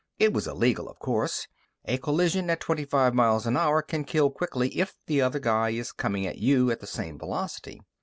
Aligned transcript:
It 0.17 0.33
was 0.33 0.47
illegal, 0.47 0.89
of 0.89 0.97
course; 0.97 1.47
a 1.85 1.99
collision 1.99 2.49
at 2.49 2.59
twenty 2.59 2.85
five 2.85 3.13
miles 3.13 3.45
an 3.45 3.55
hour 3.55 3.83
can 3.83 4.03
kill 4.03 4.31
quickly 4.31 4.69
if 4.79 4.95
the 5.05 5.21
other 5.21 5.37
guy 5.37 5.69
is 5.69 5.91
coming 5.91 6.25
at 6.25 6.39
you 6.39 6.71
at 6.71 6.79
the 6.79 6.87
same 6.87 7.19
velocity. 7.19 7.79